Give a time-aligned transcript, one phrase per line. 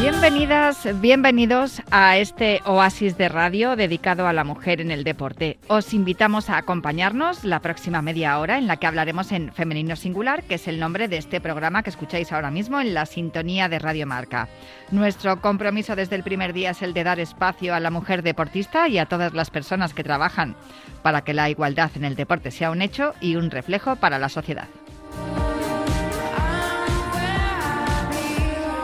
[0.00, 5.58] Bienvenidas, bienvenidos a este oasis de radio dedicado a la mujer en el deporte.
[5.68, 10.42] Os invitamos a acompañarnos la próxima media hora en la que hablaremos en Femenino Singular,
[10.44, 13.78] que es el nombre de este programa que escucháis ahora mismo en la sintonía de
[13.78, 14.48] Radio Marca.
[14.90, 18.88] Nuestro compromiso desde el primer día es el de dar espacio a la mujer deportista
[18.88, 20.56] y a todas las personas que trabajan
[21.02, 24.30] para que la igualdad en el deporte sea un hecho y un reflejo para la
[24.30, 24.68] sociedad.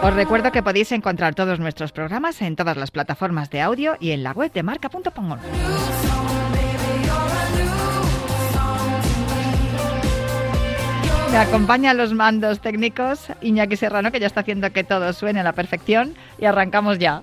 [0.02, 4.10] Os recuerdo que podéis encontrar todos nuestros programas en todas las plataformas de audio y
[4.12, 5.38] en la web de marca.com.
[11.32, 15.42] Me acompaña los mandos técnicos Iñaki Serrano, que ya está haciendo que todo suene a
[15.42, 17.22] la perfección, y arrancamos ya.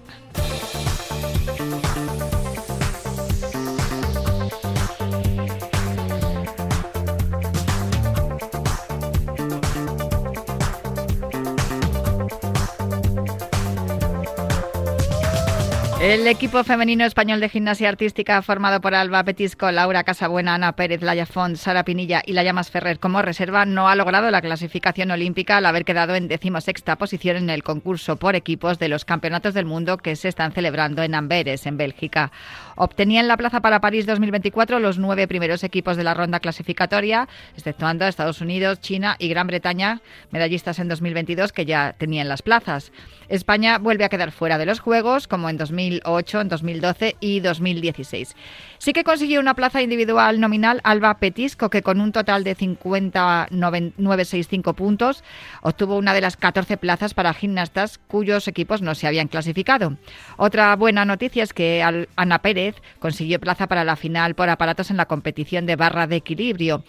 [16.04, 21.02] El equipo femenino español de gimnasia artística formado por Alba Petisco, Laura Casabuena, Ana Pérez,
[21.02, 25.12] Laya Font, Sara Pinilla y La Llamas Ferrer como reserva no ha logrado la clasificación
[25.12, 29.54] olímpica al haber quedado en decimosexta posición en el concurso por equipos de los campeonatos
[29.54, 32.34] del mundo que se están celebrando en Amberes, en Bélgica.
[32.76, 38.04] Obtenían la plaza para París 2024 los nueve primeros equipos de la ronda clasificatoria, exceptuando
[38.04, 42.92] a Estados Unidos, China y Gran Bretaña, medallistas en 2022 que ya tenían las plazas.
[43.36, 48.36] España vuelve a quedar fuera de los Juegos, como en 2008, en 2012 y 2016.
[48.78, 54.76] Sí que consiguió una plaza individual nominal Alba Petisco, que con un total de 50.965
[54.76, 55.24] puntos
[55.64, 59.98] obtuvo una de las 14 plazas para gimnastas cuyos equipos no se habían clasificado.
[60.38, 61.82] Otra buena noticia es que
[62.16, 66.18] Ana Pérez consiguió plaza para la final por aparatos en la competición de barra de
[66.18, 66.84] equilibrio.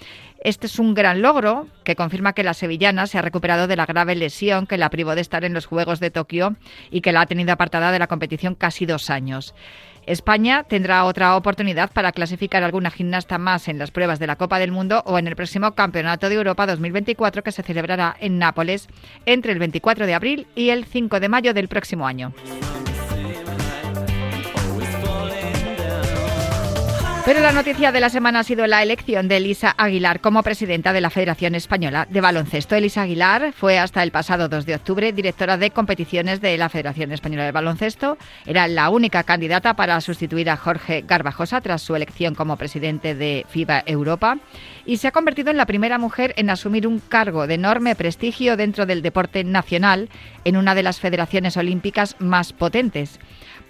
[0.44, 3.86] Este es un gran logro que confirma que la sevillana se ha recuperado de la
[3.86, 6.56] grave lesión que la privó de estar en los Juegos de Tokio
[6.90, 9.54] y que la ha tenido apartada de la competición casi dos años.
[10.04, 14.58] España tendrá otra oportunidad para clasificar alguna gimnasta más en las pruebas de la Copa
[14.58, 18.88] del Mundo o en el próximo Campeonato de Europa 2024 que se celebrará en Nápoles
[19.24, 22.34] entre el 24 de abril y el 5 de mayo del próximo año.
[27.26, 30.92] Pero la noticia de la semana ha sido la elección de Elisa Aguilar como presidenta
[30.92, 32.74] de la Federación Española de Baloncesto.
[32.74, 37.12] Elisa Aguilar fue hasta el pasado 2 de octubre directora de competiciones de la Federación
[37.12, 38.18] Española de Baloncesto.
[38.44, 43.46] Era la única candidata para sustituir a Jorge Garbajosa tras su elección como presidente de
[43.48, 44.36] FIBA Europa
[44.84, 48.58] y se ha convertido en la primera mujer en asumir un cargo de enorme prestigio
[48.58, 50.10] dentro del deporte nacional
[50.44, 53.18] en una de las federaciones olímpicas más potentes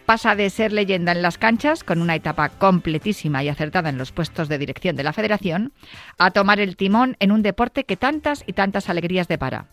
[0.04, 4.12] pasa de ser leyenda en las canchas, con una etapa completísima y acertada en los
[4.12, 5.72] puestos de dirección de la federación,
[6.18, 9.66] a tomar el timón en un deporte que tantas y tantas alegrías depara.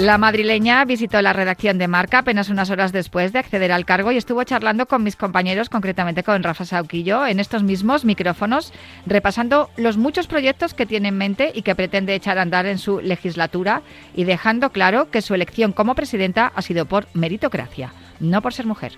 [0.00, 4.10] La madrileña visitó la redacción de Marca apenas unas horas después de acceder al cargo
[4.12, 8.72] y estuvo charlando con mis compañeros, concretamente con Rafa Sauquillo, en estos mismos micrófonos,
[9.04, 12.78] repasando los muchos proyectos que tiene en mente y que pretende echar a andar en
[12.78, 13.82] su legislatura
[14.16, 18.64] y dejando claro que su elección como presidenta ha sido por meritocracia, no por ser
[18.64, 18.92] mujer.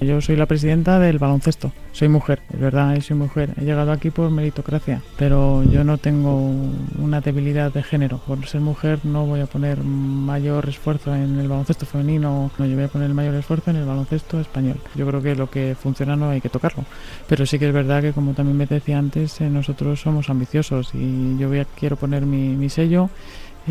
[0.00, 1.72] Yo soy la presidenta del baloncesto.
[1.92, 3.50] Soy mujer, es verdad, soy mujer.
[3.60, 6.54] He llegado aquí por meritocracia, pero yo no tengo
[6.98, 8.18] una debilidad de género.
[8.26, 12.76] Por ser mujer no voy a poner mayor esfuerzo en el baloncesto femenino, no, yo
[12.76, 14.80] voy a poner mayor esfuerzo en el baloncesto español.
[14.94, 16.84] Yo creo que lo que funciona no hay que tocarlo.
[17.28, 20.94] Pero sí que es verdad que, como también me decía antes, eh, nosotros somos ambiciosos
[20.94, 23.10] y yo voy a, quiero poner mi sello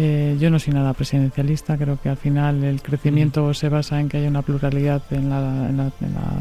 [0.02, 4.08] eh, yo no soy nada presidencialista, creo que al final el crecimiento se basa en
[4.08, 5.92] que haya una pluralidad en, las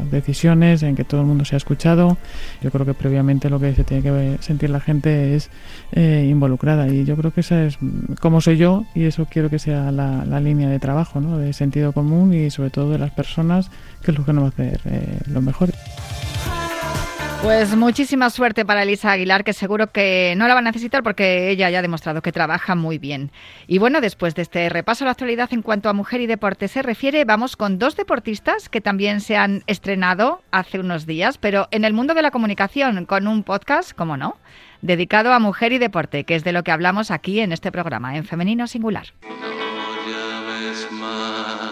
[0.09, 2.17] decisiones, en que todo el mundo sea escuchado.
[2.61, 5.49] Yo creo que previamente lo que se tiene que sentir la gente es
[5.91, 7.77] eh, involucrada y yo creo que esa es
[8.21, 11.37] como soy yo y eso quiero que sea la, línea de trabajo, ¿no?
[11.37, 13.69] de sentido común y sobre todo de las personas,
[14.01, 15.71] que es lo que nos va a hacer eh, lo mejor.
[17.41, 21.49] Pues muchísima suerte para Elisa Aguilar, que seguro que no la va a necesitar porque
[21.49, 23.31] ella ya ha demostrado que trabaja muy bien.
[23.65, 26.67] Y bueno, después de este repaso a la actualidad en cuanto a mujer y deporte
[26.67, 31.69] se refiere, vamos con dos deportistas que también se han estrenado hace unos días, pero
[31.71, 34.35] en el mundo de la comunicación, con un podcast, como no,
[34.81, 38.17] dedicado a mujer y deporte, que es de lo que hablamos aquí en este programa,
[38.17, 39.07] en Femenino Singular.
[41.63, 41.68] de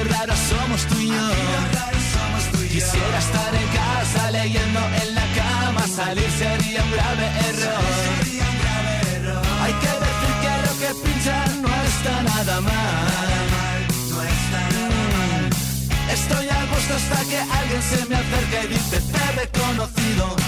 [0.00, 1.28] lo somos tú y yo.
[2.68, 7.84] Quisiera estar en casa leyendo en la cama, salir sería un grave error.
[9.62, 13.22] Hay que decir que lo que pinchan no está nada mal.
[16.12, 20.41] Estoy a gusto hasta que alguien se me acerca y dice te he reconocido.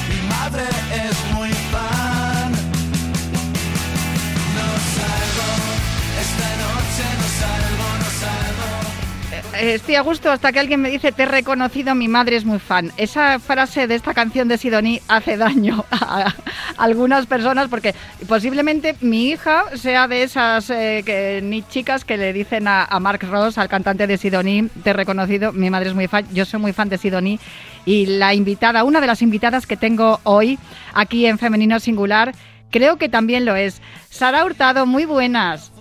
[9.61, 12.59] Estoy a gusto hasta que alguien me dice te he reconocido, mi madre es muy
[12.59, 12.91] fan.
[12.97, 16.35] Esa frase de esta canción de Sidoní hace daño a,
[16.77, 17.95] algunas personas porque
[18.29, 23.21] posiblemente mi hija sea de esas eh, ni chicas que le dicen a, a Mark
[23.31, 26.61] Ross, al cantante de Sidoní, te he reconocido, mi madre es muy fan, yo soy
[26.61, 27.39] muy fan de Sidoní
[27.87, 30.59] y la invitada, una de las invitadas que tengo hoy
[30.95, 32.33] aquí en Femenino Singular,
[32.71, 33.81] creo que también lo es.
[34.11, 35.73] Sara Hurtado, muy buenas.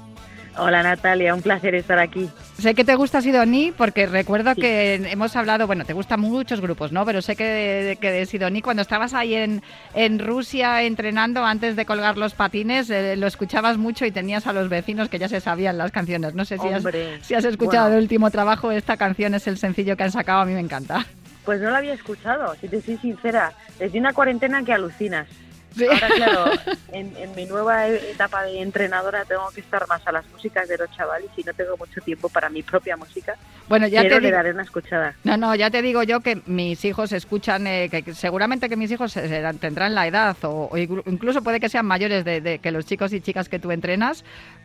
[0.58, 2.30] Hola Natalia, un placer estar aquí.
[2.58, 6.92] Sé que te gusta Sidoní porque recuerdo que hemos hablado, bueno, te gustan muchos grupos,
[6.92, 7.04] ¿no?
[7.06, 9.64] Pero sé que de, que de Sidoní, cuando estabas ahí en,
[9.96, 14.54] en Rusia entrenando antes de colgar los patines, eh, lo escuchabas mucho y tenías a
[14.54, 16.36] los vecinos que ya se sabían las canciones.
[16.36, 16.84] No sé si, has,
[17.22, 17.98] si has escuchado bueno.
[17.98, 21.06] el último trabajo, esta canción es el sencillo que han sacado, a mí me encanta.
[21.44, 23.52] Pues no lo había escuchado, si te soy sincera.
[23.80, 25.28] Desde una cuarentena que alucinas.
[25.76, 25.86] Sí.
[25.86, 26.46] Ahora, claro,
[26.92, 30.78] en, en mi nueva etapa de entrenadora tengo que estar más a las músicas de
[30.78, 33.36] los chavales y no tengo mucho tiempo para mi propia música.
[33.68, 35.16] Bueno, ya Pero te le daré una escuchada.
[35.24, 38.92] No, no, ya te digo yo que mis hijos escuchan, eh, que seguramente que mis
[38.92, 42.42] hijos se- serán- tendrán la edad o, o inclu- incluso puede que sean mayores de,
[42.42, 44.24] de que los chicos y chicas que tú entrenas,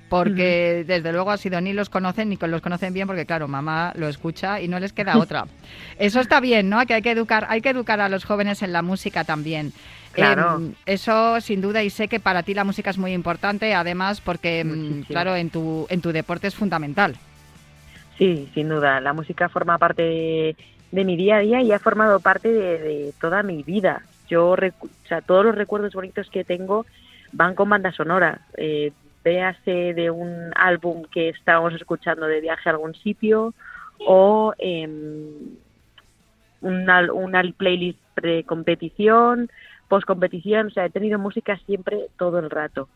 [0.08, 4.08] porque desde luego a Sidoní los conocen que los conocen bien porque claro, mamá lo
[4.08, 5.46] escucha y no les queda otra.
[5.98, 6.84] Eso está bien, ¿no?
[6.86, 9.72] Que hay que educar, hay que educar a los jóvenes en la música también.
[10.18, 10.56] Claro.
[10.56, 14.20] Em, eso sin duda y sé que para ti la música es muy importante, además
[14.20, 15.04] porque em, Muchísimo.
[15.06, 17.16] claro, en tu en tu deporte es fundamental.
[18.18, 19.00] Sí, sin duda.
[19.00, 20.56] La música forma parte de,
[20.90, 24.02] de mi día a día y ha formado parte de, de toda mi vida.
[24.28, 26.84] Yo, recu- o sea, todos los recuerdos bonitos que tengo
[27.32, 28.40] van con banda sonora.
[28.56, 28.92] Eh,
[29.24, 33.52] véase de un álbum que estábamos escuchando de viaje a algún sitio
[34.00, 35.28] o em,
[36.60, 39.50] una, una playlist pre-competición,
[39.88, 40.68] post-competición.
[40.68, 42.88] O sea, he tenido música siempre todo el rato.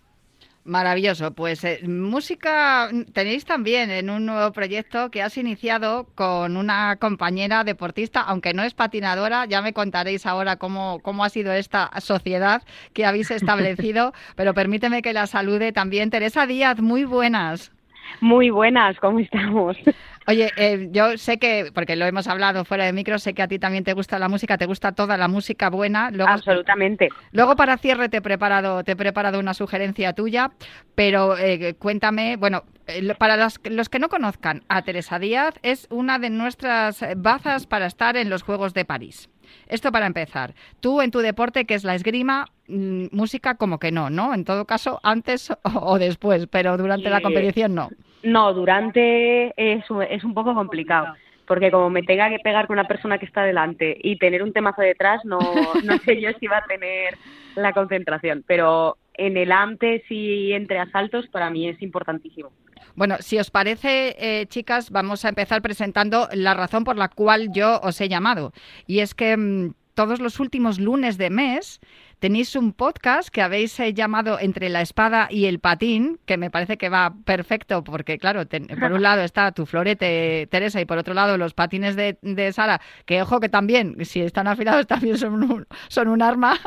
[0.64, 6.96] Maravilloso, pues eh, música tenéis también en un nuevo proyecto que has iniciado con una
[7.00, 11.90] compañera deportista, aunque no es patinadora, ya me contaréis ahora cómo, cómo ha sido esta
[12.00, 12.62] sociedad
[12.92, 16.10] que habéis establecido, pero permíteme que la salude también.
[16.10, 17.72] Teresa Díaz, muy buenas.
[18.20, 19.76] Muy buenas, ¿cómo estamos?
[20.28, 23.48] Oye, eh, yo sé que, porque lo hemos hablado fuera de micro, sé que a
[23.48, 26.10] ti también te gusta la música, te gusta toda la música buena.
[26.10, 27.08] Luego, Absolutamente.
[27.32, 30.52] Luego para cierre te he preparado, te he preparado una sugerencia tuya,
[30.94, 35.88] pero eh, cuéntame, bueno, eh, para los, los que no conozcan a Teresa Díaz, es
[35.90, 39.28] una de nuestras bazas para estar en los Juegos de París.
[39.66, 40.54] Esto para empezar.
[40.80, 44.34] Tú en tu deporte, que es la esgrima, mm, música como que no, ¿no?
[44.34, 47.90] En todo caso, antes o, después, pero durante la Eh, competición no.
[48.22, 51.08] No, durante es, un- es un poco complicado,
[51.46, 54.52] porque como me tenga que pegar con una persona que está delante y tener un
[54.52, 57.18] temazo detrás, no, no sé yo si va a tener
[57.56, 62.50] la concentración, pero en el antes y entre asaltos para mí es importantísimo.
[62.94, 67.52] Bueno, si os parece, eh, chicas, vamos a empezar presentando la razón por la cual
[67.52, 68.52] yo os he llamado.
[68.86, 71.80] Y es que mm, todos los últimos lunes de mes
[72.22, 76.50] tenéis un podcast que habéis eh, llamado Entre la espada y el patín, que me
[76.52, 80.84] parece que va perfecto porque, claro, ten- por un lado está tu florete, Teresa, y
[80.84, 84.86] por otro lado los patines de, de Sara, que ojo que también, si están afilados,
[84.94, 86.60] también son un, son un arma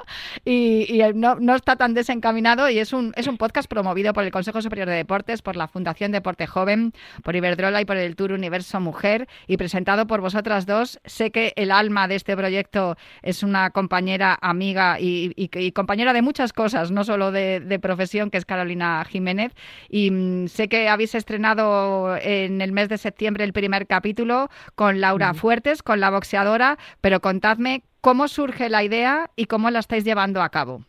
[0.44, 4.26] y, y no, no está tan desencaminado y es un, es un podcast promovido por
[4.26, 6.92] el Consejo Superior de Deportes, por la Fundación Deporte Joven,
[7.24, 11.00] por Iberdrola y por el Tour Universo Mujer y presentado por vosotras dos.
[11.06, 16.14] Sé que el alma de este proyecto es una compañera, amiga y, y- y compañera
[16.14, 19.54] de muchas cosas, no solo de, de profesión, que es Carolina Jiménez.
[19.90, 25.02] Y mm, sé que habéis estrenado en el mes de septiembre el primer capítulo con
[25.02, 30.04] Laura Fuertes, con la boxeadora, pero contadme cómo surge la idea y cómo la estáis
[30.04, 30.84] llevando a cabo.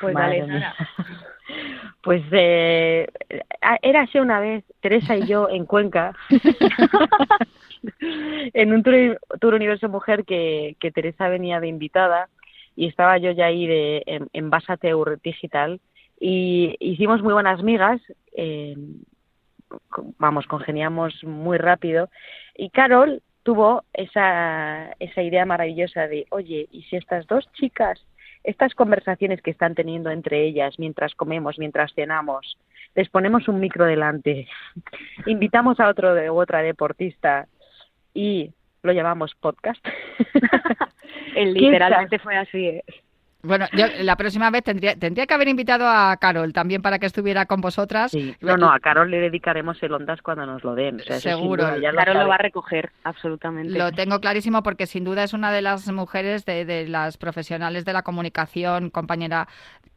[0.00, 0.74] Pues Madre dale, mía.
[0.96, 1.08] Sara.
[2.02, 3.06] Pues eh,
[3.82, 6.14] érase una vez Teresa y yo en Cuenca
[8.00, 12.28] en un tour, tour Universo Mujer que, que Teresa venía de invitada
[12.78, 15.80] y estaba yo ya ahí de, en, en Basateur Digital
[16.20, 18.00] y hicimos muy buenas migas,
[18.36, 18.76] eh,
[20.16, 22.08] vamos, congeniamos muy rápido
[22.54, 28.00] y Carol tuvo esa, esa idea maravillosa de, oye, ¿y si estas dos chicas
[28.44, 32.58] estas conversaciones que están teniendo entre ellas mientras comemos, mientras cenamos,
[32.94, 34.46] les ponemos un micro delante,
[35.26, 37.48] invitamos a otro de, u otra deportista
[38.14, 38.52] y
[38.84, 39.84] lo llamamos podcast.
[41.34, 42.66] Eh, ¿Quién Literalmente fue así.
[42.66, 42.84] ¿eh?
[43.40, 47.06] Bueno, yo la próxima vez tendría, tendría que haber invitado a Carol también para que
[47.06, 48.10] estuviera con vosotras.
[48.10, 48.34] Sí.
[48.40, 50.98] No, no, a Carol le dedicaremos el Ondas cuando nos lo den.
[50.98, 51.64] Seguro.
[51.94, 53.78] Carol lo va a recoger, absolutamente.
[53.78, 57.84] Lo tengo clarísimo porque sin duda es una de las mujeres, de, de las profesionales
[57.84, 59.46] de la comunicación, compañera,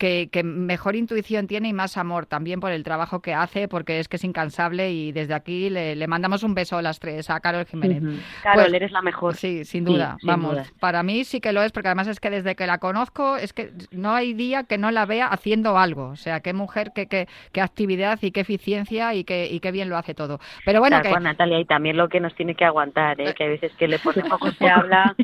[0.02, 4.00] que, que, mejor intuición tiene y más amor también por el trabajo que hace, porque
[4.00, 7.30] es que es incansable y desde aquí le, le mandamos un beso a las tres,
[7.30, 8.02] a Carol Jiménez.
[8.02, 8.20] Uh -huh.
[8.42, 9.36] Carol, pues, eres la mejor.
[9.36, 10.18] Sí, sin duda.
[10.20, 10.74] Sí, Vamos, sin duda.
[10.80, 13.54] para mí sí que lo es, porque además es que desde que la conozco, es
[13.54, 16.08] que no hay día que no la vea haciendo algo.
[16.08, 19.72] O sea, qué mujer, qué, qué, qué actividad y qué eficiencia y qué, y qué
[19.72, 20.40] bien lo hace todo.
[20.66, 21.10] Pero bueno, Tal que...
[21.10, 23.36] cual, Natalia, y también lo que nos tiene que aguantar, ¿eh?
[23.36, 24.32] que a veces que le ponemos...
[24.40, 25.16] poco se habla,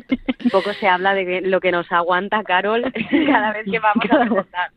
[0.52, 2.92] poco se habla de lo que nos aguanta Carol
[3.26, 4.67] cada vez que vamos a preguntar.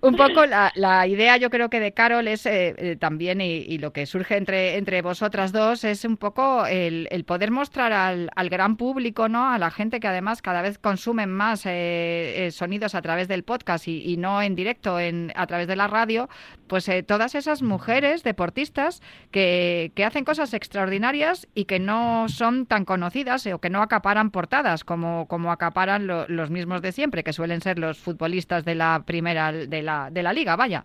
[0.00, 3.78] Un poco la, la, idea, yo creo que de Carol es eh, eh, también, y,
[3.78, 8.48] lo que surge entre, entre vosotras dos, es un poco el, poder mostrar al, al,
[8.48, 9.50] gran público, ¿no?
[9.50, 13.88] A la gente que además cada vez consumen más eh, sonidos a través del podcast
[13.88, 16.28] y, no en directo en, a través de la radio,
[16.68, 22.66] pues eh, todas esas mujeres deportistas que, que, hacen cosas extraordinarias y que no son
[22.66, 27.24] tan conocidas o que no acaparan portadas como, como acaparan lo, los mismos de siempre,
[27.24, 30.84] que suelen ser los futbolistas de la primera de la, de la liga, vaya,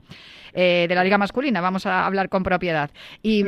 [0.53, 2.92] eh, de la liga masculina, vamos a hablar con propiedad.
[3.22, 3.44] Y,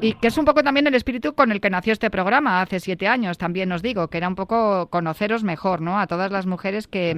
[0.00, 2.80] y, que es un poco también el espíritu con el que nació este programa hace
[2.80, 5.98] siete años, también os digo, que era un poco conoceros mejor, ¿no?
[5.98, 7.16] A todas las mujeres que,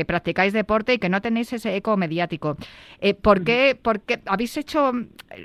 [0.00, 2.56] que practicáis deporte y que no tenéis ese eco mediático.
[3.00, 4.92] Eh, ¿por, qué, ¿Por qué habéis hecho,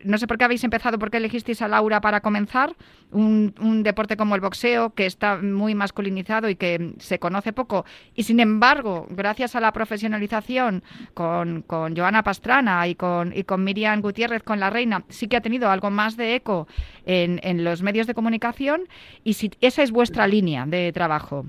[0.06, 2.74] no sé por qué habéis empezado, por qué elegisteis a Laura para comenzar
[3.12, 7.84] un, un deporte como el boxeo, que está muy masculinizado y que se conoce poco,
[8.16, 10.84] y sin embargo, gracias a la profesionalización
[11.14, 15.36] con, con Joana Pastrana y con, y con Miriam Gutiérrez, con la reina, sí que
[15.36, 16.70] ha tenido algo más de eco
[17.06, 18.88] en, en los medios de comunicación,
[19.26, 21.46] y si esa es vuestra línea de trabajo.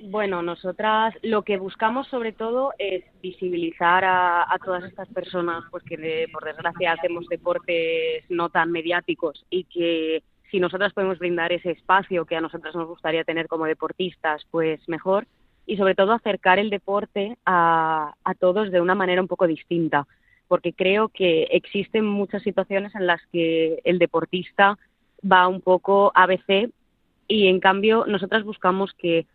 [0.00, 5.96] Bueno, nosotras lo que buscamos sobre todo es visibilizar a, todas estas personas pues que
[5.96, 11.70] de, por desgracia hacemos deportes no tan mediáticos y que si nosotras podemos brindar ese
[11.70, 15.26] espacio que a nosotras nos gustaría tener como deportistas, pues mejor.
[15.66, 20.06] Y sobre todo acercar el deporte a, a todos de una manera un poco distinta,
[20.46, 24.78] porque creo que existen muchas situaciones en las que el deportista
[25.20, 26.70] va un poco ABC
[27.26, 29.26] y en cambio nosotras buscamos que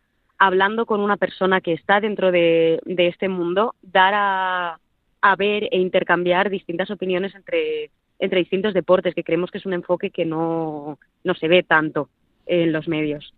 [0.42, 4.80] hablando con una persona que está dentro de, de este mundo, dar a,
[5.22, 9.74] a, ver e intercambiar distintas opiniones entre, entre distintos deportes, que creemos que es un
[9.74, 12.10] enfoque que no, no se ve tanto
[12.48, 13.36] en los medios.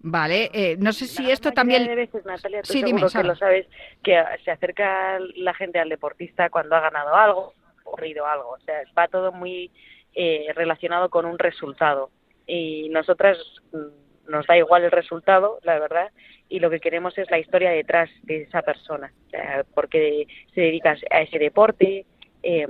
[0.00, 1.86] Vale, eh, no sé si la esto también.
[1.86, 3.68] De veces, Natalia, tú sí, dime, que lo sabes,
[4.02, 8.50] que se acerca la gente al deportista cuando ha ganado algo, ocurrido algo.
[8.50, 9.70] O sea, va todo muy
[10.16, 12.10] eh, relacionado con un resultado.
[12.44, 13.38] Y nosotras
[14.28, 16.10] nos da igual el resultado, la verdad,
[16.48, 20.60] y lo que queremos es la historia detrás de esa persona, o sea, porque se
[20.60, 22.06] dedica a ese deporte,
[22.42, 22.68] eh,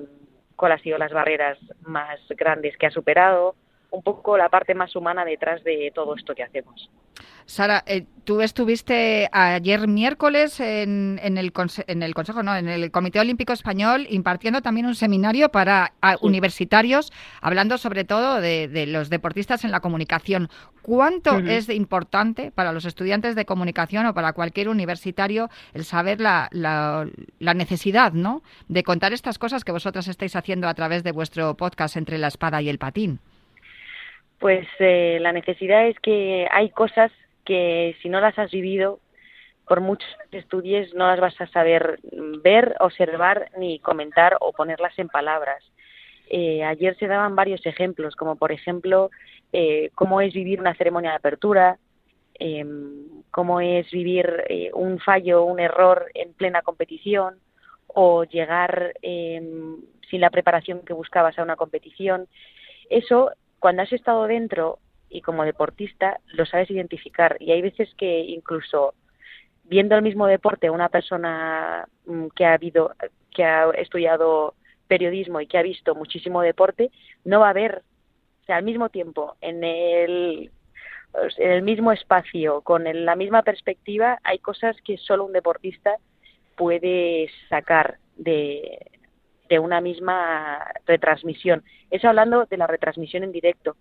[0.57, 3.55] cuáles han sido las barreras más grandes que ha superado,
[3.90, 6.90] un poco la parte más humana detrás de todo esto que hacemos.
[7.47, 11.50] Sara, eh, tú estuviste ayer miércoles en, en, el
[11.87, 16.12] en, el Consejo, no, en el Comité Olímpico Español impartiendo también un seminario para a,
[16.12, 16.18] sí.
[16.21, 20.50] universitarios, hablando sobre todo de, de, los deportistas en la comunicación.
[20.83, 21.49] ¿Cuánto uh -huh.
[21.49, 27.07] es importante para los estudiantes de comunicación o para cualquier universitario el saber la, la,
[27.38, 28.42] la necesidad ¿no?
[28.68, 32.28] de contar estas cosas que vosotras estáis haciendo a través de vuestro podcast entre la
[32.28, 33.21] espada y el patín?
[34.38, 37.11] Pues eh, la necesidad es que hay cosas
[37.45, 39.00] que si no las has vivido,
[39.66, 42.00] por muchos que estudies, no las vas a saber
[42.42, 45.62] ver, observar, ni comentar o ponerlas en palabras.
[46.30, 49.11] Eh, ayer se daban varios ejemplos, como por ejemplo,
[49.52, 51.78] eh, cómo es vivir una ceremonia de apertura,
[52.38, 52.64] eh,
[53.30, 57.38] cómo es vivir eh, un fallo, un error en plena competición,
[57.87, 62.28] o llegar sin la preparación que buscabas a una competición.
[62.90, 67.37] Eso cuando has estado dentro y como deportista lo sabes identificar.
[67.41, 68.95] Y hay veces que incluso
[69.65, 72.93] viendo el mismo deporte una persona mm, que ha habido
[73.35, 74.55] que ha estudiado
[74.87, 76.91] periodismo y que ha visto muchísimo deporte
[77.25, 77.83] no va a ver
[78.43, 80.50] o sea al mismo tiempo en el
[81.37, 85.97] en el mismo espacio con la misma perspectiva hay cosas que solo un deportista
[86.57, 88.98] puede sacar de,
[89.49, 91.64] de una misma retransmisión.
[91.90, 93.76] Eso hablando de la retransmisión en directo.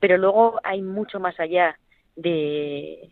[0.00, 1.78] Pero luego hay mucho más allá
[2.16, 3.10] de,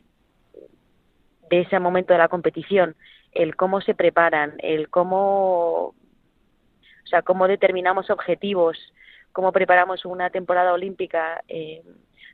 [1.50, 2.96] de ese momento de la competición,
[3.32, 5.94] el cómo se preparan, el cómo, o
[7.04, 8.78] sea, cómo determinamos objetivos,
[9.32, 11.82] cómo preparamos una temporada olímpica, eh,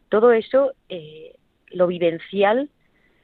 [0.08, 1.34] todo eso, eh,
[1.68, 2.70] lo vivencial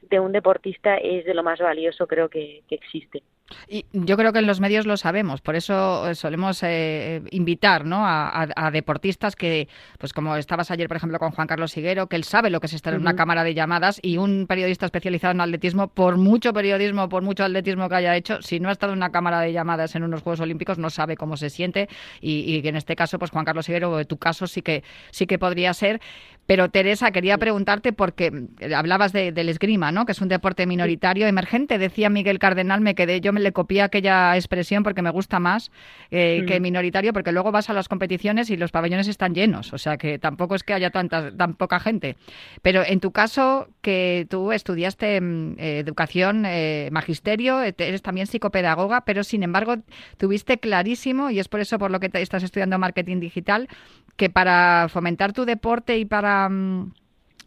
[0.02, 3.22] de un deportista es de lo más valioso creo que, que existe.
[3.68, 7.85] Y yo creo que en los medios lo sabemos, por eso eh, solemos eh, invitar
[7.85, 8.02] ¿no?
[8.04, 9.68] a, deportistas que,
[9.99, 12.66] pues como estabas ayer, por ejemplo, con Juan Carlos Higuero, que él sabe lo que
[12.66, 16.52] es estar en una cámara de llamadas y un periodista especializado en atletismo, por mucho
[16.52, 19.52] periodismo, por mucho atletismo que haya hecho, si no ha estado en una cámara de
[19.52, 21.88] llamadas en unos Juegos Olímpicos, no sabe cómo se siente
[22.21, 25.26] y, y en este caso, pues Juan Carlos Higuero, en tu caso, sí que, sí
[25.26, 26.00] que podría ser.
[26.47, 30.06] Pero Teresa, quería preguntarte porque eh, hablabas del esgrima, ¿no?
[30.06, 31.78] Que es un deporte minoritario emergente.
[31.78, 35.70] Decía Miguel Cardenal, me quedé, yo me le copié aquella expresión porque me gusta más
[36.11, 39.78] eh, que minoritario, porque luego vas a las competiciones y los pabellones están llenos, o
[39.78, 42.16] sea que tampoco es que haya tanta, tan poca gente.
[42.62, 46.46] Pero en tu caso, que tú estudiaste mm, eh, educación,
[46.90, 49.76] magisterio, eres también psicopedagoga, pero sin embargo
[50.16, 53.68] tuviste clarísimo, y es por eso por lo que estás estudiando marketing digital,
[54.16, 56.92] que para fomentar tu deporte y para mm,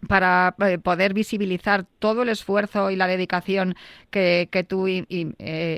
[0.07, 3.75] para eh, poder visibilizar todo el esfuerzo y la dedicación
[4.09, 5.05] que, que tú eh,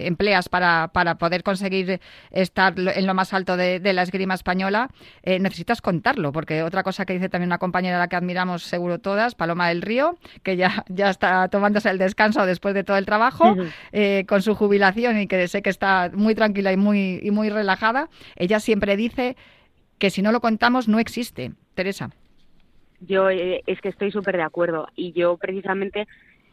[0.06, 2.00] empleas para, para, poder conseguir
[2.32, 4.90] estar en lo más alto de, la esgrima española,
[5.24, 8.64] eh, necesitas contarlo, porque otra cosa que dice también una compañera a la que admiramos
[8.64, 12.98] seguro todas, Paloma del Río, que ya, ya está tomándose el descanso después de todo
[12.98, 13.56] el trabajo,
[14.28, 18.10] con su jubilación y que sé que está muy tranquila y muy, y muy relajada,
[18.36, 19.36] ella siempre dice
[19.98, 21.54] que si no lo contamos no existe.
[21.74, 22.10] Teresa.
[23.00, 24.88] Yo eh, es que estoy súper de acuerdo.
[24.96, 26.08] Y yo precisamente,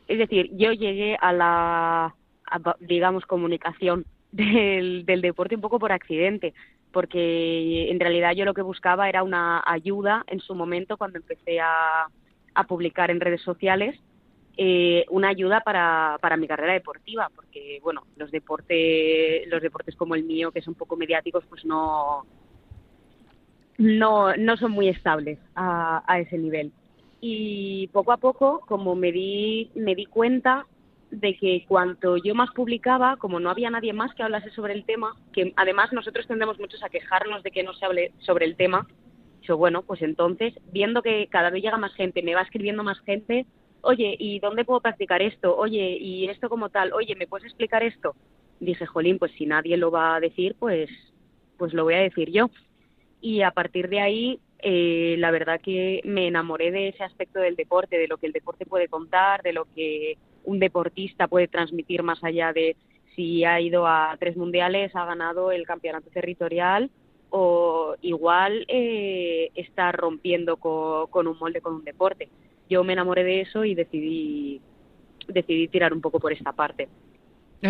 [0.09, 2.15] es decir, yo llegué a la,
[2.81, 6.55] digamos, comunicación del, del deporte un poco por accidente,
[6.93, 11.61] porque en realidad yo lo que buscaba era una ayuda en su momento cuando empecé
[11.61, 12.07] a,
[12.55, 13.99] a publicar en redes sociales
[14.57, 20.15] eh, una ayuda para, para mi carrera deportiva, porque bueno, los deportes, los deportes como
[20.15, 22.25] el mío, que son poco mediáticos, pues no,
[23.79, 26.73] no, no son muy estables a, a ese nivel.
[27.21, 30.67] Y poco a poco, como me di, me di cuenta
[31.11, 34.85] de que cuanto yo más publicaba, como no había nadie más que hablase sobre el
[34.85, 38.57] tema, que además nosotros tendemos muchos a quejarnos de que no se hable sobre el
[38.57, 38.87] tema,
[39.43, 42.99] yo, bueno, pues entonces, viendo que cada vez llega más gente, me va escribiendo más
[43.01, 43.47] gente,
[43.83, 45.55] oye, ¿y dónde puedo practicar esto?
[45.57, 46.93] Oye, ¿y esto como tal?
[46.95, 48.15] Oye, ¿me puedes explicar esto?
[48.61, 50.89] Dije, jolín, pues si nadie lo va a decir, pues,
[51.59, 52.51] pues lo voy a decir yo
[53.25, 57.57] y a partir de ahí eh, la verdad que me enamoré de ese aspecto del
[57.57, 62.03] deporte, de lo que el deporte puede contar, de lo que un deportista puede transmitir
[62.03, 62.77] más allá de
[63.17, 66.91] si ha ido a tres mundiales, ha ganado el campeonato territorial
[67.31, 72.29] o igual eh, está rompiendo con un molde con un deporte.
[72.69, 74.61] Yo me enamoré de eso y decidí
[75.29, 76.89] decidí tirar un poco por esta parte.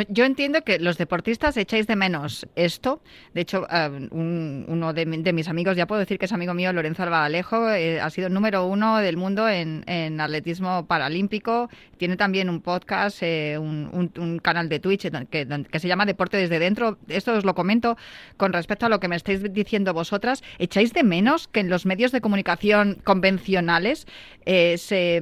[0.08, 3.00] Yo entiendo que los deportistas echáis de menos esto.
[3.32, 7.04] De hecho, eh, uno de, mis amigos, ya puedo decir que es amigo mío, Lorenzo
[7.04, 9.84] Albalejo, eh, ha sido número uno del mundo en,
[10.20, 11.70] atletismo paralímpico.
[11.96, 16.98] Tiene también un podcast, eh, un, canal de Twitch que, se llama Deporte desde dentro.
[17.06, 17.96] Esto os lo comento
[18.36, 20.42] con respecto a lo que me estáis diciendo vosotras.
[20.58, 24.08] ¿Echáis de menos que en los medios de comunicación convencionales
[24.44, 25.20] se,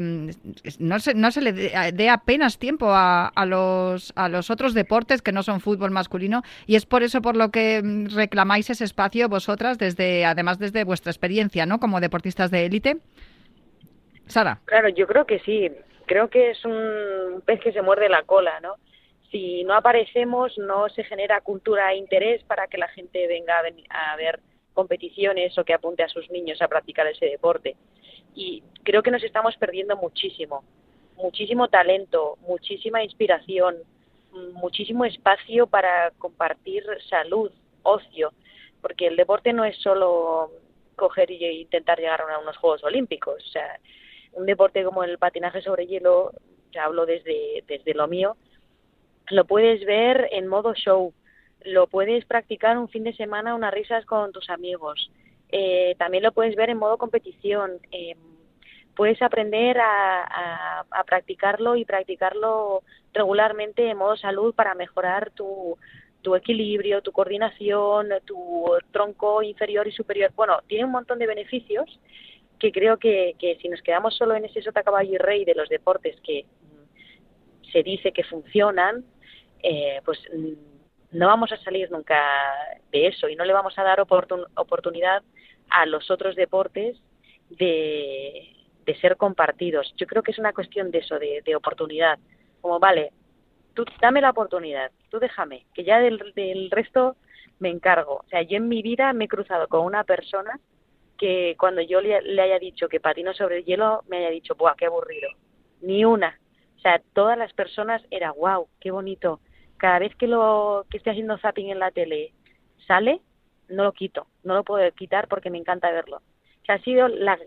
[0.79, 5.21] no, se, no se le dé apenas tiempo a, a, los, a los otros deportes
[5.21, 8.85] que no son fútbol masculino y es por eso por lo que mm, reclamáis ese
[8.85, 11.81] espacio vosotras desde además desde vuestra experiencia, ¿no?
[11.81, 12.97] Como deportistas de élite.
[14.27, 14.61] Sara.
[14.65, 15.71] Claro, yo creo que sí.
[16.07, 18.77] Creo que es un pez que se muerde la cola, ¿no?
[19.31, 23.55] Si no aparecemos, no se genera cultura e interés para que la gente venga
[23.91, 24.41] a ver
[24.75, 27.77] competiciones o que apunte a sus niños a practicar ese deporte.
[28.35, 30.65] Y creo que nos estamos perdiendo muchísimo,
[31.17, 33.77] muchísimo talento, muchísima inspiración,
[34.55, 37.51] muchísimo espacio para compartir salud,
[37.83, 38.33] ocio,
[38.81, 40.51] porque el deporte no es solo
[40.97, 43.43] coger y intentar llegar a unos Juegos Olímpicos.
[43.45, 43.79] O sea,
[44.33, 46.33] un deporte como el patinaje sobre hielo,
[46.73, 48.37] ya hablo desde, desde lo mío,
[49.31, 51.13] lo puedes ver en modo show,
[51.65, 55.11] lo puedes practicar un fin de semana, unas risas con tus amigos,
[55.53, 57.73] eh, también lo puedes ver en modo competición.
[57.93, 58.17] Eh,
[58.97, 65.77] puedes aprender a, practicarlo y practicarlo regularmente en modo salud para mejorar tu,
[66.23, 70.33] tu equilibrio, tu coordinación, tu tronco inferior y superior.
[70.35, 72.01] Bueno, tiene un montón de beneficios
[72.59, 75.55] que creo que, que si nos quedamos solo en ese sota caballo y rey de
[75.55, 76.47] los deportes que
[77.73, 79.05] se dice que funcionan,
[79.63, 82.21] eh, pues mm, no vamos a salir nunca
[82.91, 85.23] de eso y no le vamos a dar oportunidad
[85.71, 86.97] a los otros deportes
[87.51, 88.53] de,
[88.85, 89.93] de ser compartidos.
[89.97, 92.19] Yo creo que es una cuestión de eso, de, oportunidad.
[92.63, 93.13] Como, vale,
[93.75, 97.17] tú dame la oportunidad, tú déjame, que ya del, del resto
[97.59, 98.23] me encargo.
[98.25, 100.59] O sea, yo en mi vida me he cruzado con una persona
[101.19, 104.75] que cuando yo le, haya dicho que patino sobre el hielo, me haya dicho, ¡buah,
[104.77, 105.29] qué aburrido!
[105.81, 106.39] Ni una.
[106.77, 109.41] O sea, todas las personas era, wow, qué bonito,
[109.77, 112.33] cada vez que lo que estoy haciendo zapping en la tele
[112.87, 113.21] sale,
[113.69, 116.23] no lo quito, no lo puedo quitar porque me encanta verlo.
[116.65, 117.39] Que ha sido la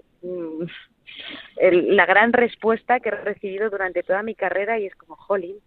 [1.62, 5.58] mm, la gran respuesta que he recibido durante toda mi carrera y es como, jolín,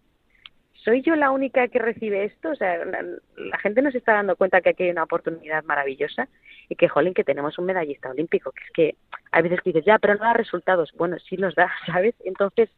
[0.83, 2.49] ¿soy yo la única que recibe esto?
[2.49, 6.27] O sea, la, gente no se está dando cuenta que aquí hay una oportunidad maravillosa
[6.69, 8.95] y que, jolín, que tenemos un medallista olímpico, que es que
[9.31, 10.91] hay veces dices, ya, pero no da resultados.
[10.97, 12.15] Bueno, sí los da, ¿sabes?
[12.25, 12.69] Entonces,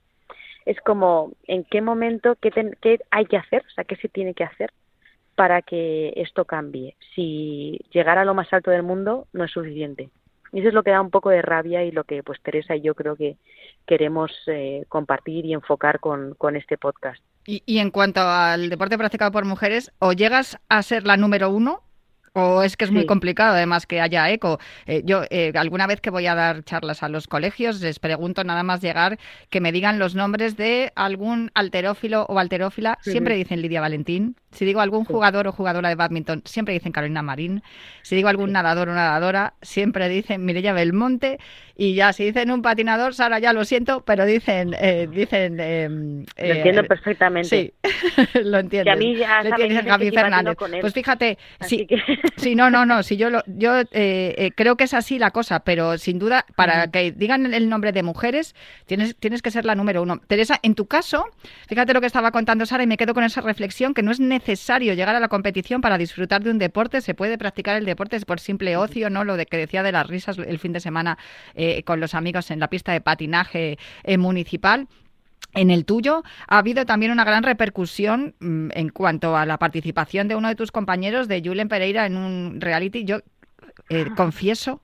[0.66, 3.64] es como, ¿en qué momento, qué, qué hay que hacer?
[3.66, 4.72] O sea, ¿qué se tiene que hacer
[5.36, 6.96] para que esto cambie?
[7.16, 10.10] Si llegar a lo más alto del mundo no es suficiente.
[10.52, 12.76] Y eso es lo que da un poco de rabia y lo que pues Teresa
[12.76, 13.38] y yo creo que
[13.86, 17.24] queremos eh, compartir y enfocar con, con este podcast.
[17.46, 21.50] Y, y, en cuanto al deporte practicado por mujeres, o llegas a ser la número
[21.50, 21.82] uno
[22.34, 24.60] o es que es muy complicado, además que haya eco.
[24.86, 28.44] Eh, yo eh, alguna vez que voy a dar charlas a los colegios les pregunto
[28.44, 32.98] nada más llegar que me digan los nombres de algún alterófilo o alterófila.
[33.02, 34.36] Siempre dicen Lidia Valentín.
[34.52, 37.64] Si digo algún jugador o jugadora de badminton, siempre dicen Carolina Marín.
[38.02, 41.40] Si digo algún nadador o nadadora, siempre dicen Mireia Belmonte.
[41.76, 44.76] Y ya si dicen un patinador, Sara, ya lo siento, pero dicen...
[44.80, 47.50] Eh, dicen em, lo entiendo perfectamente.
[47.50, 47.74] Sí,
[48.44, 48.92] lo entiendo.
[48.92, 50.58] a mí ya Gaby Fernández.
[50.80, 51.88] Pues fíjate, sí,
[52.36, 53.04] Sí, no, no, no.
[53.04, 56.92] Si yo yo eh, eh, creo que es así la cosa, pero sin duda, para
[56.92, 58.54] que digan el nombre de mujeres,
[58.86, 60.20] tienes, tienes que ser la número uno.
[60.28, 61.26] Teresa, en tu caso,
[61.68, 64.20] fíjate lo que estaba contando Sara y me quedo con esa reflexión que no es
[64.20, 64.41] necesario
[64.96, 67.02] llegar a la competición para disfrutar de un deporte.
[67.02, 69.24] Se puede practicar el deporte por simple ocio, ¿no?
[69.24, 71.18] Lo de que decía de las risas el fin de semana
[71.56, 73.78] eh, con los amigos en la pista de patinaje
[74.18, 74.88] municipal.
[75.54, 80.28] En el tuyo ha habido también una gran repercusión mm, en cuanto a la participación
[80.28, 83.04] de uno de tus compañeros, de Julen Pereira, en un reality.
[83.04, 83.20] Yo
[83.90, 84.82] eh, confieso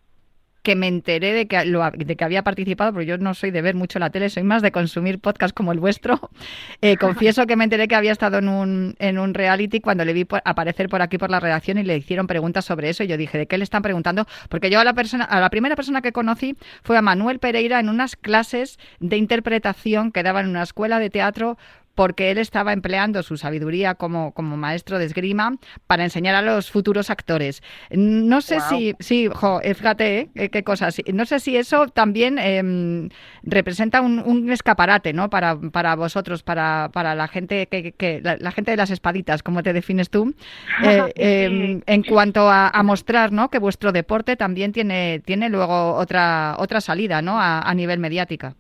[0.68, 1.64] que me enteré de que,
[1.96, 4.62] de que había participado, porque yo no soy de ver mucho la tele, soy más
[4.62, 6.20] de consumir podcasts como el vuestro.
[6.82, 10.12] Eh, confieso que me enteré que había estado en un, en un reality cuando le
[10.12, 13.04] vi aparecer por aquí por la redacción y le hicieron preguntas sobre eso.
[13.04, 14.28] Y yo dije, ¿de qué le están preguntando?
[14.50, 17.80] Porque yo a la, persona, a la primera persona que conocí fue a Manuel Pereira
[17.80, 21.58] en unas clases de interpretación que daba en una escuela de teatro
[21.98, 25.56] porque él estaba empleando su sabiduría como, como maestro de esgrima
[25.88, 27.64] para enseñar a los futuros actores.
[27.90, 31.02] No sé si, sí, jo, eh, fíjate eh, qué cosas.
[31.12, 33.10] No sé si eso también em,
[33.42, 35.32] representa un, escaparate, ¿no?
[35.32, 39.74] Para, para vosotros, para, para la gente que, la, gente de las espaditas, como te
[39.74, 40.36] defines tú,
[40.84, 43.50] eh, em, en cuanto a, mostrar, ¿no?
[43.50, 47.42] Que vuestro deporte también tiene, tiene luego otra, otra salida, ¿no?
[47.42, 48.54] A, a nivel mediática.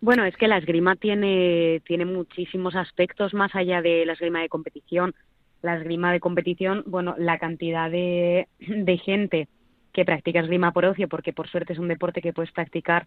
[0.00, 4.48] Bueno, es que la esgrima tiene, tiene muchísimos aspectos más allá de la esgrima de
[4.48, 5.14] competición.
[5.60, 8.48] La esgrima de competición, bueno, la cantidad de,
[9.04, 9.48] gente
[9.92, 13.06] que practica esgrima por ocio, porque por suerte es un deporte que puedes practicar,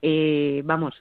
[0.00, 0.94] eh, vamos,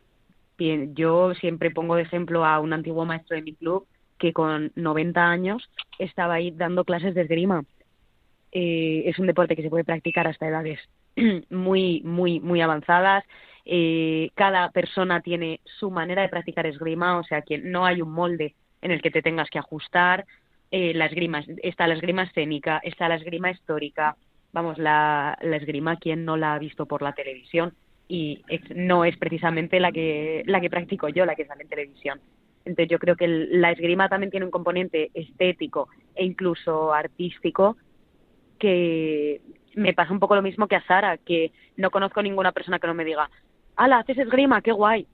[0.58, 4.74] bien, yo siempre pongo de ejemplo a un antiguo maestro de mi club que con
[4.76, 7.64] 90 años estaba ahí dando clases de esgrima.
[8.52, 10.80] Eh, es un deporte que se puede practicar hasta edades
[11.50, 13.24] muy, muy, muy avanzadas
[13.66, 18.12] eh, cada persona tiene su manera de practicar esgrima, o sea que no hay un
[18.12, 20.26] molde en el que te tengas que ajustar.
[20.72, 24.16] Eh, la esgrima, está la esgrima escénica, está la esgrima histórica,
[24.54, 27.74] vamos, la, la esgrima, quien no la ha visto por la televisión?
[28.08, 28.44] Y
[28.76, 32.20] no es precisamente la que, la que practico yo, la que sale en televisión.
[32.66, 37.78] Entonces yo creo que la esgrima también tiene un componente estético e incluso artístico
[38.58, 39.42] que
[39.76, 42.88] me pasa un poco lo mismo que a Sara, que no conozco ninguna persona que
[42.88, 43.30] no me diga,
[43.80, 44.62] ¡Hala, haces esgrima!
[44.62, 45.08] ¡Qué guay!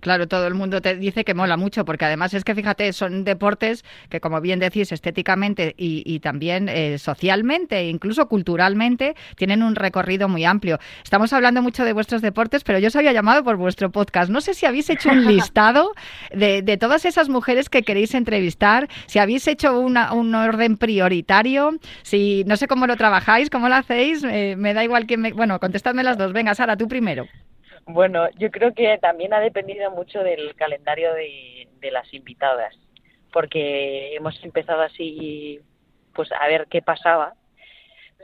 [0.00, 3.22] Claro, todo el mundo te dice que mola mucho, porque además es que fíjate, son
[3.22, 10.26] deportes que, como bien decís, estéticamente y, también eh, socialmente incluso culturalmente tienen un recorrido
[10.26, 10.78] muy amplio.
[11.04, 14.28] Estamos hablando mucho de vuestros deportes, pero yo os había llamado por vuestro podcast.
[14.28, 15.92] No sé si habéis hecho un listado
[16.32, 22.42] de, todas esas mujeres que queréis entrevistar, si habéis hecho una, un orden prioritario, si
[22.46, 25.32] no sé cómo lo trabajáis, cómo lo hacéis, eh, me da igual que me.
[25.32, 26.32] Bueno, contestadme las dos.
[26.32, 27.28] Venga, Sara, tú primero.
[27.86, 32.78] Bueno, yo creo que también ha dependido mucho del calendario de, las invitadas,
[33.32, 35.60] porque hemos empezado así,
[36.14, 37.34] pues a ver qué pasaba,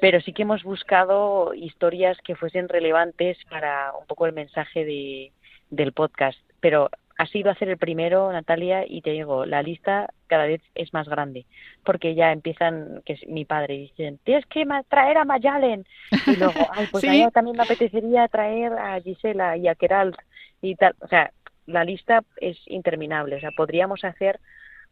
[0.00, 5.32] pero sí que hemos buscado historias que fuesen relevantes para un poco el mensaje de,
[5.70, 6.38] del podcast.
[6.60, 10.94] Pero ha sido hacer el primero, Natalia, y te digo, la lista cada vez es
[10.94, 11.46] más grande,
[11.84, 15.84] porque ya empiezan, que es mi padre, dicen, tienes que traer a Mayalen,
[16.26, 20.16] y luego, ay, pues a mí también me apetecería traer a Gisela y a Keral,
[20.62, 21.32] y tal, o sea,
[21.66, 24.38] la lista es interminable, o sea, podríamos hacer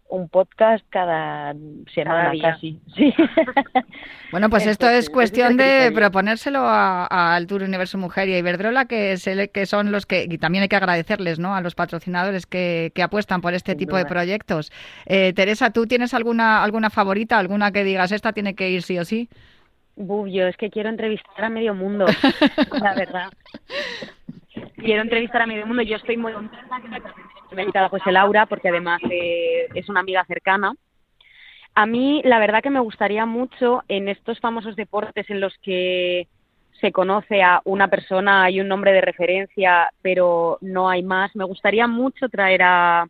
[0.09, 1.55] un podcast cada
[1.95, 2.79] semana casi.
[2.95, 3.13] Sí.
[4.33, 8.35] Bueno, pues esto es cuestión es el de proponérselo a- al Tour Universo Mujer y
[8.35, 11.55] a Iberdrola, que, se- que son los que, y también hay que agradecerles ¿no?
[11.55, 14.73] a los patrocinadores que, que apuestan por este Sin tipo de proyectos.
[15.07, 18.99] Eh, Teresa, ¿tú tienes alguna, alguna favorita, alguna que digas, esta tiene que ir sí
[18.99, 19.31] o sí?
[19.95, 22.05] Buf, yo es que quiero entrevistar a medio mundo,
[22.83, 23.31] la verdad.
[24.77, 25.83] Quiero entrevistar a medio mundo.
[25.83, 26.81] Yo estoy muy contenta
[27.49, 30.75] que me invitado José Laura, porque además eh, es una amiga cercana.
[31.75, 36.29] A mí, la verdad que me gustaría mucho en estos famosos deportes en los que
[36.81, 41.35] se conoce a una persona, hay un nombre de referencia, pero no hay más.
[41.35, 43.03] Me gustaría mucho traer a,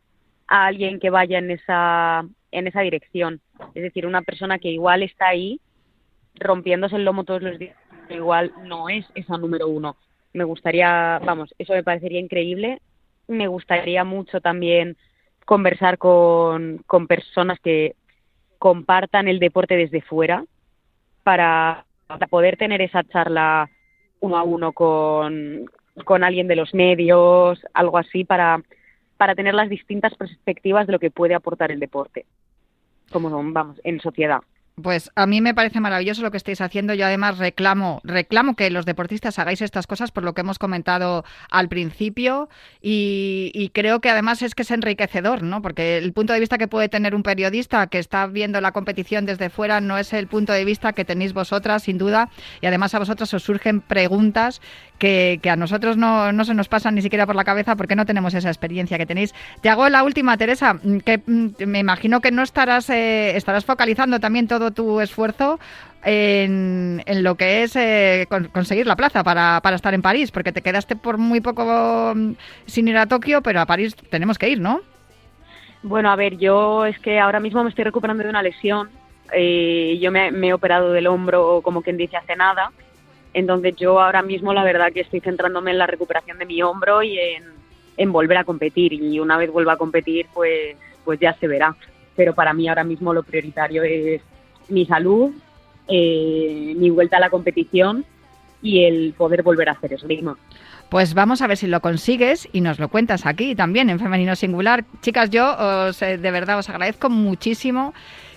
[0.46, 3.40] a alguien que vaya en esa, en esa dirección.
[3.74, 5.60] Es decir, una persona que igual está ahí
[6.36, 7.76] rompiéndose el lomo todos los días,
[8.06, 9.96] pero igual no es esa número uno.
[10.36, 12.82] Me gustaría, vamos, eso me parecería increíble.
[13.26, 14.98] Me gustaría mucho también
[15.46, 17.96] conversar con, con personas que
[18.58, 20.44] compartan el deporte desde fuera
[21.22, 23.70] para, para poder tener esa charla
[24.20, 25.70] uno a uno con,
[26.04, 28.60] con alguien de los medios, algo así, para,
[29.16, 32.26] para tener las distintas perspectivas de lo que puede aportar el deporte,
[33.10, 34.40] como vamos, en sociedad.
[34.82, 36.92] Pues a mí me parece maravilloso lo que estáis haciendo.
[36.92, 41.24] Yo además reclamo, reclamo que los deportistas hagáis estas cosas por lo que hemos comentado
[41.50, 42.50] al principio
[42.82, 45.62] y, y creo que además es que es enriquecedor, ¿no?
[45.62, 49.24] Porque el punto de vista que puede tener un periodista que está viendo la competición
[49.24, 52.28] desde fuera no es el punto de vista que tenéis vosotras, sin duda,
[52.60, 54.60] y además a vosotras os surgen preguntas
[54.98, 57.96] que, que a nosotros no, no se nos pasan ni siquiera por la cabeza porque
[57.96, 59.34] no tenemos esa experiencia que tenéis.
[59.62, 64.20] Te hago la última, Teresa, que mm, me imagino que no estarás, eh, estarás focalizando
[64.20, 65.58] también todo tu esfuerzo
[66.04, 70.30] en, en lo que es eh, con- conseguir la plaza para, para estar en París,
[70.30, 72.32] porque te quedaste por muy poco mm,
[72.66, 74.80] sin ir a Tokio, pero a París tenemos que ir, ¿no?
[75.82, 78.88] Bueno, a ver, yo es que ahora mismo me estoy recuperando de una lesión.
[79.32, 82.70] Eh, yo me, me he operado del hombro, como quien dice, hace nada.
[83.34, 87.02] Entonces yo ahora mismo la verdad que estoy centrándome en la recuperación de mi hombro
[87.02, 87.44] y en,
[87.96, 88.92] en volver a competir.
[88.94, 91.76] Y una vez vuelva a competir, pues, pues ya se verá.
[92.16, 94.22] Pero para mí ahora mismo lo prioritario es
[94.68, 95.30] mi salud,
[95.88, 98.04] eh, mi vuelta a la competición
[98.62, 100.36] y el poder volver a hacer esgrima.
[100.88, 104.36] Pues vamos a ver si lo consigues y nos lo cuentas aquí también en Femenino
[104.36, 104.84] Singular.
[105.02, 107.92] Chicas, yo os, eh, de verdad os agradezco muchísimo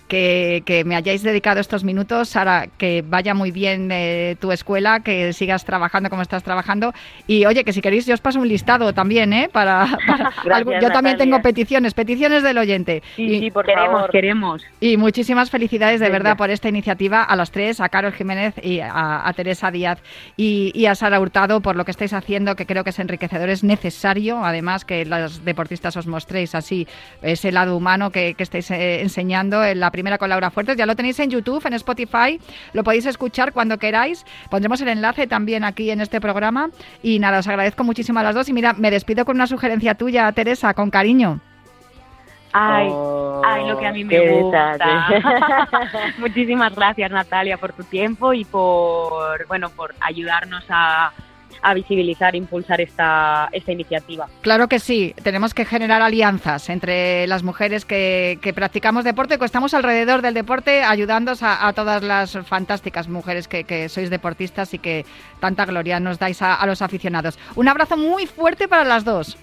[0.09, 2.27] que, que me hayáis dedicado estos minutos.
[2.27, 6.93] Sara, que vaya muy bien eh, tu escuela, que sigas trabajando como estás trabajando.
[7.27, 9.49] Y oye, que si queréis yo os paso un listado también, ¿eh?
[9.53, 11.17] Para, para Gracias, algo- yo también Natalia.
[11.17, 13.01] tengo peticiones, peticiones del oyente.
[13.15, 14.11] Sí, Y- sí, por queremos, favor.
[14.11, 14.61] queremos.
[14.81, 18.79] y muchísimas felicidades de verdad por esta iniciativa a las tres, a Carol Jiménez y
[18.79, 19.99] a, a Teresa Díaz
[20.35, 23.49] y, y a Sara Hurtado por lo que estáis haciendo, que creo que es enriquecedor,
[23.49, 26.87] es necesario además que las deportistas os mostréis así
[27.21, 30.77] ese lado humano que, que estáis eh, enseñando en la primera con Laura Fuertes.
[30.77, 32.39] Ya lo tenéis en YouTube, en Spotify,
[32.73, 34.25] lo podéis escuchar cuando queráis.
[34.49, 36.69] Pondremos el enlace también aquí en este programa.
[37.03, 38.47] Y nada, os agradezco muchísimo a las dos.
[38.49, 41.41] Y mira, me despido con una sugerencia tuya, Teresa, con cariño.
[42.53, 44.75] Ay, Oh, ay, lo que a mí me gusta.
[46.17, 51.11] Muchísimas gracias Natalia por tu tiempo y por bueno por ayudarnos a,
[51.61, 54.27] a visibilizar, impulsar esta, esta iniciativa.
[54.41, 59.45] Claro que sí, tenemos que generar alianzas entre las mujeres que, que practicamos deporte, que
[59.45, 64.73] estamos alrededor del deporte, ayudándoos a, a todas las fantásticas mujeres que, que sois deportistas
[64.73, 65.05] y que
[65.39, 67.37] tanta gloria nos dais a, a los aficionados.
[67.55, 69.37] Un abrazo muy fuerte para las dos.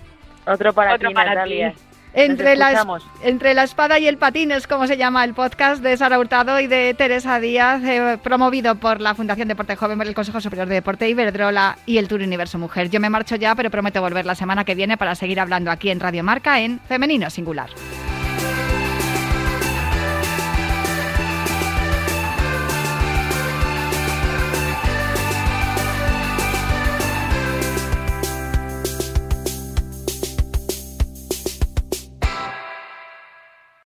[0.47, 1.73] Otro para Otro ti, para Natalia.
[1.73, 1.79] ti.
[2.17, 6.19] Entre la, entre espada y el patín es como se llama el podcast de Sara
[6.19, 10.41] Hurtado y de Teresa Díaz, eh, promovido por la Fundación Deporte Joven, por el Consejo
[10.41, 12.89] Superior de Deporte Iberdrola y el Tour Universo Mujer.
[12.89, 15.91] Yo me marcho ya, pero prometo volver la semana que viene para seguir hablando aquí
[15.91, 17.69] en Radio Marca en Femenino Singular.